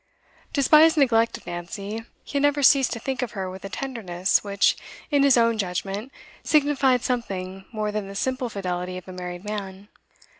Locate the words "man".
9.45-9.89